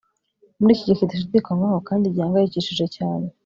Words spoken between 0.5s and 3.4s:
muri iki gihe kidashidikanywaho kandi gihangayikishije cyane